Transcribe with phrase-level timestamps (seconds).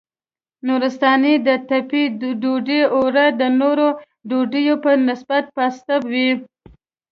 [0.67, 2.03] نورستانۍ د تبۍ
[2.41, 3.87] ډوډۍ اوړه د نورو
[4.29, 6.29] ډوډیو په نسبت پاسته وي.